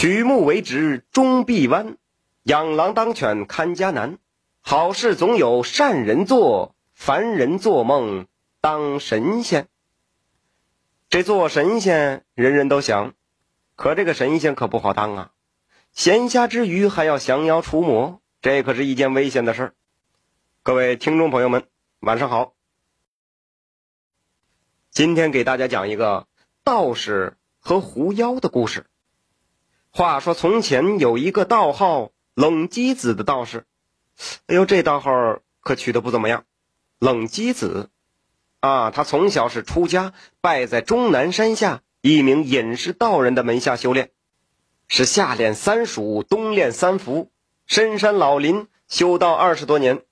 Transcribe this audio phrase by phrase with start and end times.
[0.00, 1.96] 曲目为直终必弯，
[2.44, 4.18] 养狼当犬看家难。
[4.60, 8.28] 好事总有善人做，凡人做梦
[8.60, 9.66] 当神仙。
[11.08, 13.14] 这做神仙人人都想，
[13.74, 15.32] 可这个神仙可不好当啊！
[15.92, 19.74] 闲暇之余还要降妖除魔，这可是一件危险的事儿。
[20.62, 21.64] 各位听众朋友们，
[21.98, 22.52] 晚上好。
[24.92, 26.28] 今天给大家讲一个
[26.62, 28.86] 道士和狐妖的故事。
[29.98, 33.64] 话说从前有一个道号冷机子的道士，
[34.46, 36.44] 哎呦，这道号可取得不怎么样。
[37.00, 37.90] 冷机子
[38.60, 44.12] 啊，他从小是出家，拜在终南山下一名隐士道人的门下修炼，
[44.86, 47.32] 是夏练三暑，冬练三伏，
[47.66, 50.04] 深山老林修道二十多年，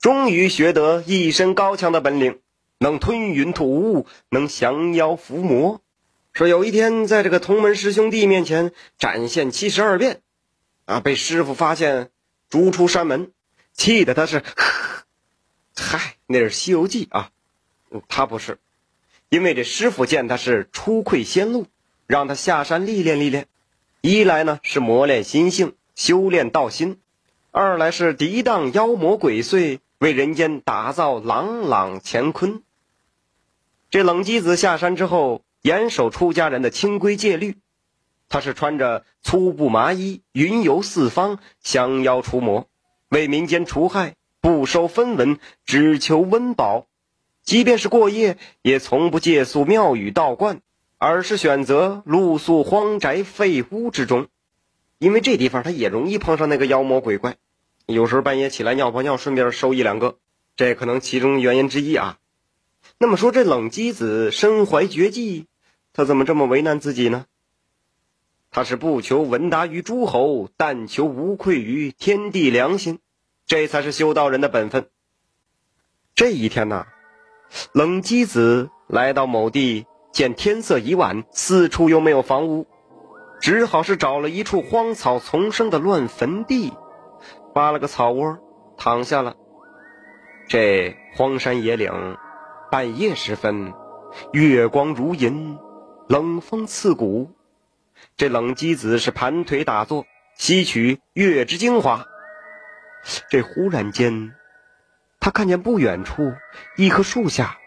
[0.00, 2.40] 终于学得一身高强的本领。
[2.78, 5.82] 能吞云吐雾，能降妖伏魔。
[6.36, 10.20] 说有一天，在这个同门师兄弟面前展现七十二变，
[10.84, 12.10] 啊，被师傅发现，
[12.50, 13.32] 逐出山门，
[13.72, 14.42] 气得他是，
[15.74, 17.30] 嗨，那是《西游记》啊，
[18.06, 18.58] 他不是，
[19.30, 21.68] 因为这师傅见他是出愧仙路，
[22.06, 23.46] 让他下山历练历练。
[24.02, 26.96] 一来呢是磨练心性，修炼道心；
[27.50, 32.62] 二来是抵挡妖魔鬼祟，为人间打造朗朗乾坤。
[33.88, 37.56] 这冷机子下山之后，严守出家人的清规戒律。
[38.28, 42.68] 他是穿着粗布麻衣，云游四方，降妖除魔，
[43.08, 46.86] 为民间除害，不收分文，只求温饱。
[47.42, 50.60] 即便是过夜，也从不借宿庙宇道观，
[50.98, 54.28] 而是选择露宿荒宅废屋之中。
[55.00, 57.34] 因为这地方他也容易碰上那个妖魔鬼怪，
[57.86, 60.16] 有时候半夜起来尿泡尿，顺便收一两个，
[60.54, 62.18] 这可能其中原因之一啊。
[62.98, 65.46] 那么说，这冷机子身怀绝技，
[65.96, 67.24] 他怎么这么为难自己呢？
[68.50, 72.98] 他是不求闻达于诸侯，但求无愧于天地良心，
[73.46, 74.90] 这才是修道人的本分。
[76.14, 76.86] 这一天呢，
[77.72, 82.66] 冷机子来到某地，见天色已晚，四处又没有房屋，
[83.40, 86.74] 只好是找了一处荒草丛生的乱坟地，
[87.54, 88.36] 挖了个草窝，
[88.76, 89.34] 躺下了。
[90.46, 92.18] 这荒山野岭。
[92.68, 93.72] 半夜时分，
[94.32, 95.56] 月光如银，
[96.08, 97.30] 冷风刺骨。
[98.16, 100.06] 这冷机子是盘腿打坐，
[100.36, 102.04] 吸取月之精华。
[103.30, 104.32] 这忽然间，
[105.18, 106.32] 他看见不远处
[106.76, 107.58] 一棵树下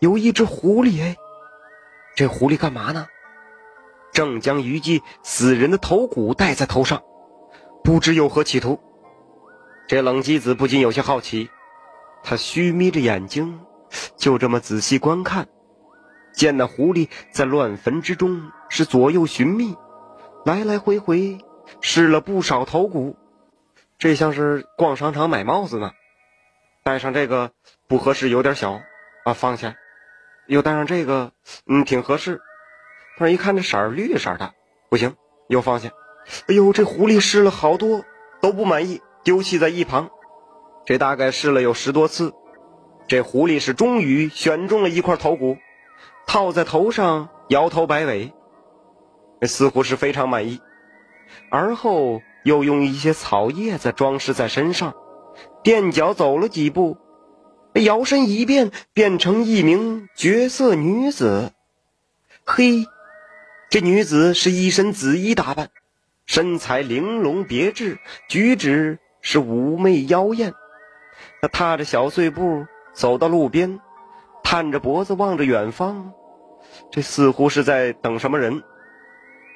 [0.00, 1.02] 有一只狐狸。
[1.02, 1.16] 哎，
[2.16, 3.06] 这狐狸干嘛呢？
[4.12, 7.02] 正将虞姬死人的头骨戴在头上，
[7.84, 8.80] 不知有何企图。
[9.86, 11.48] 这冷机子不禁有些好奇，
[12.22, 13.60] 他虚眯着眼睛。
[14.16, 15.48] 就这么仔细观看，
[16.32, 19.76] 见那狐狸在乱坟之中是左右寻觅，
[20.44, 21.38] 来来回回
[21.80, 23.16] 试了不少头骨，
[23.98, 25.92] 这像是逛商场买帽子呢。
[26.82, 27.52] 戴上这个
[27.86, 28.80] 不合适，有点小
[29.24, 29.74] 啊，放下。
[30.46, 31.32] 又戴上这个，
[31.66, 32.40] 嗯，挺合适。
[33.18, 34.52] 但是一看这色儿绿色的，
[34.88, 35.14] 不行，
[35.48, 35.90] 又放下。
[36.48, 38.04] 哎呦，这狐狸试了好多
[38.40, 40.10] 都不满意，丢弃在一旁。
[40.86, 42.32] 这大概试了有十多次。
[43.06, 45.58] 这狐狸是终于选中了一块头骨，
[46.32, 48.32] 套在头上，摇头摆尾，
[49.42, 50.60] 似乎是非常满意。
[51.50, 54.94] 而后又用一些草叶子装饰在身上，
[55.64, 56.96] 垫脚走了几步，
[57.74, 61.50] 摇身一变，变成一名绝色女子。
[62.44, 62.84] 嘿，
[63.68, 65.70] 这女子是一身紫衣打扮，
[66.26, 67.98] 身材玲珑别致，
[68.28, 70.54] 举止是妩媚妖艳。
[71.42, 72.66] 她踏着小碎步。
[72.92, 73.80] 走到路边，
[74.44, 76.12] 探着脖子望着远方，
[76.90, 78.62] 这似乎是在等什么人。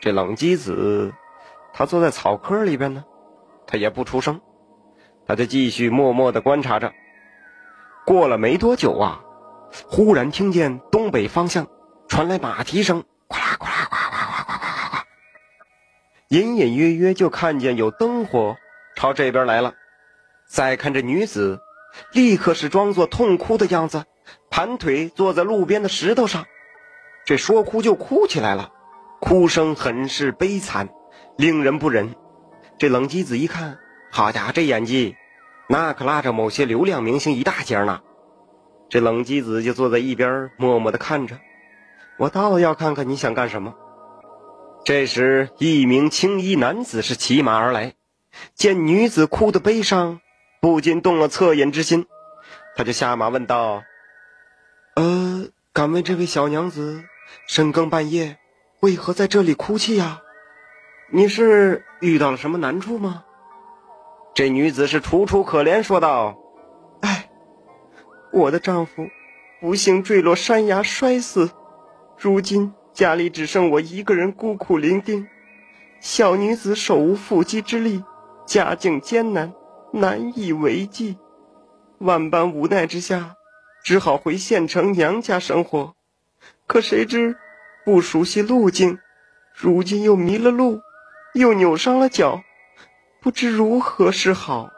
[0.00, 1.12] 这冷机子，
[1.72, 3.04] 他坐在草窠里边呢，
[3.66, 4.40] 他也不出声，
[5.26, 6.92] 他就继续默默的观察着。
[8.06, 9.20] 过了没多久啊，
[9.86, 11.66] 忽然听见东北方向
[12.08, 15.04] 传来马蹄声，呱啦呱啦呱呱呱呱呱呱，
[16.28, 18.56] 隐隐约约就看见有灯火
[18.96, 19.74] 朝这边来了。
[20.48, 21.60] 再看这女子。
[22.12, 24.04] 立刻是装作痛哭的样子，
[24.48, 26.46] 盘腿坐在路边的石头上，
[27.30, 28.72] 这说哭就哭起来了，
[29.20, 30.88] 哭声很是悲惨，
[31.36, 32.16] 令人不忍。
[32.76, 33.78] 这冷机子一看，
[34.10, 35.14] 好家伙，这演技，
[35.68, 38.00] 那可拉着某些流量明星一大截呢。
[38.88, 41.38] 这冷机子就坐在一边默默的看着，
[42.18, 43.76] 我倒要看看你想干什么。
[44.84, 47.94] 这时，一名青衣男子是骑马而来，
[48.56, 50.20] 见女子哭得悲伤。
[50.60, 52.06] 不禁动了恻隐之心，
[52.74, 53.84] 他就下马问道
[54.96, 57.04] ：“呃，敢问这位小娘子，
[57.46, 58.38] 深更半夜
[58.80, 60.20] 为何在这里哭泣呀？”
[61.12, 63.24] 你是遇到了什么难处吗？”
[64.32, 66.38] 这女子是楚楚可怜，说道
[67.02, 67.28] ：“哎，
[68.32, 69.08] 我的丈夫
[69.60, 71.50] 不幸坠落山崖摔死，
[72.16, 75.26] 如今家里只剩我一个人孤苦伶仃，
[76.00, 78.04] 小女子手无缚鸡之力，
[78.46, 79.52] 家境艰难，
[79.92, 81.18] 难以为继。
[81.98, 83.34] 万般无奈之下，
[83.84, 85.94] 只好回县城娘家生活。
[86.70, 87.36] 可谁知
[87.84, 89.00] 不熟悉路径，
[89.52, 90.80] 如今又迷了路，
[91.34, 92.44] 又扭伤了脚。”
[93.20, 94.70] 不知如何是好。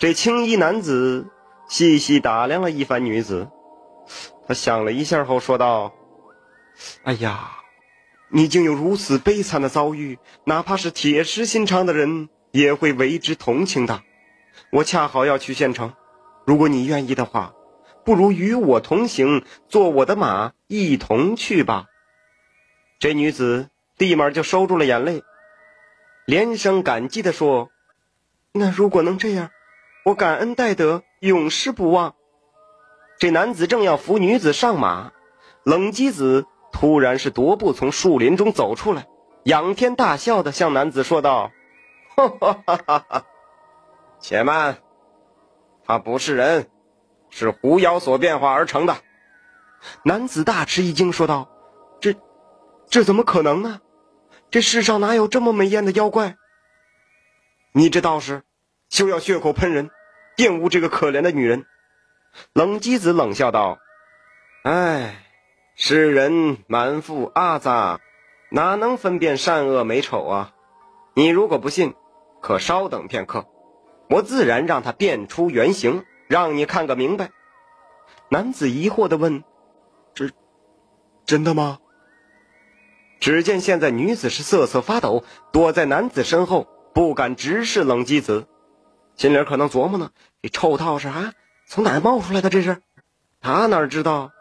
[0.00, 1.28] 这青衣男子
[1.68, 3.50] 细细打量了一番女子，
[4.48, 5.92] 他想了一下后说道
[7.04, 7.50] ：“哎呀，
[8.30, 14.02] 你竟有如此悲惨的遭遇，哪怕是铁石心肠的人也会为之同情的。
[14.70, 15.92] 我恰好要去县城，
[16.46, 17.52] 如果你愿意的话，
[18.04, 21.86] 不如与我同行，坐我的马一同去吧。”
[22.98, 25.22] 这女子立马就收住了眼泪。
[26.24, 27.70] 连声感激地说
[28.52, 29.50] ：“那如果能这样，
[30.04, 32.14] 我感恩戴德，永世不忘。”
[33.18, 35.12] 这男子正要扶女子上马，
[35.64, 39.06] 冷机子突然是踱步从树林中走出来，
[39.44, 41.50] 仰天大笑的向男子说道
[42.16, 43.26] ：“哈哈哈哈哈！
[44.20, 44.78] 且慢，
[45.84, 46.68] 他不是人，
[47.32, 48.98] 是狐妖所变化而成的。”
[50.04, 51.50] 男子大吃一惊，说道
[52.00, 52.14] ：“这，
[52.88, 53.80] 这怎么可能呢？”
[54.48, 56.36] 这世上哪有这么美艳的妖怪？
[57.72, 58.42] 你这道士
[58.90, 59.90] 休要血口喷人，
[60.36, 61.64] 玷污这个可怜的女人。
[62.52, 63.78] 冷机子冷笑道
[64.62, 65.24] ：“哎，
[65.74, 67.98] 世人满腹阿杂，
[68.50, 70.52] 哪能分辨善恶美丑啊？
[71.14, 71.94] 你如果不信，
[72.42, 73.46] 可稍等片刻，
[74.10, 77.30] 我自然让他变出原形，让你看个明白。”
[78.30, 79.44] 男子疑惑的问
[80.14, 80.30] ：“这
[81.26, 81.78] 真的吗？”
[83.20, 88.46] 只见现在女子是瑟瑟发抖，躲在男子身后，不敢直视冷机子，
[89.14, 91.32] 心里可能琢磨呢：这臭道士啊，
[91.66, 92.48] 从哪冒出来的？
[92.50, 92.82] 这是
[93.40, 94.32] 他哪知道，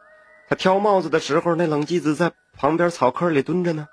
[0.49, 3.87] 他挑帽子的时候，那冷机子在旁边草坑里蹲着呢。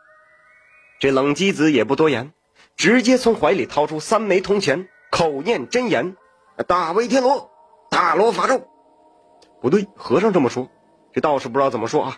[1.01, 2.33] 这冷机子也不多言，
[2.77, 6.17] 直接从怀里掏出三枚铜钱，口念真言
[6.67, 7.51] ：“大威天罗，
[7.91, 8.69] 大罗法咒。”
[9.61, 10.69] 不对，和尚这么说，
[11.13, 12.17] 这道士不知道怎么说啊。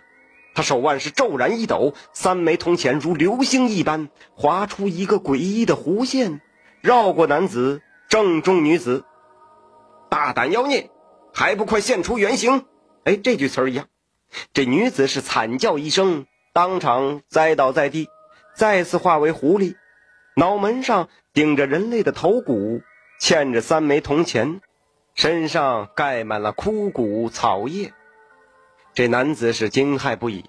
[0.55, 6.41] 他手腕是骤然一抖，三枚铜钱如流星一般划出一个诡异的弧线，
[6.81, 9.05] 绕过男子，正中女子。
[10.11, 10.91] 大胆妖孽，
[11.33, 12.67] 还不快现出原形！
[13.05, 13.87] 哎，这句词儿一样。
[14.53, 18.09] 这女子是惨叫一声，当场栽倒在地，
[18.55, 19.77] 再次化为狐狸，
[20.35, 22.83] 脑门上顶着人类的头骨，
[23.21, 24.61] 嵌着三枚铜钱，
[25.21, 27.93] 身上盖满了枯骨草叶。
[28.95, 30.47] 这男子是惊骇不已，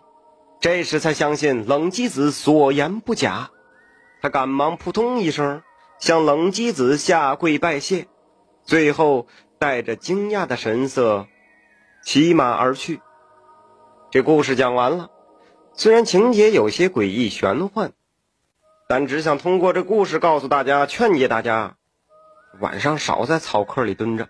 [0.62, 3.50] 这时才相信冷机子所言不假。
[4.22, 5.62] 他赶忙扑通一声
[6.00, 8.08] 向冷机子下跪拜谢，
[8.64, 9.28] 最后
[9.60, 11.28] 带着惊讶的神色
[12.02, 13.02] 骑马而去。
[14.10, 15.10] 这故事讲完了，
[15.74, 17.92] 虽然情节有些诡异玄幻，
[18.88, 21.76] 但只想通过这故事告诉大家、劝诫大家：
[22.62, 24.30] 晚上少在草坑里蹲着。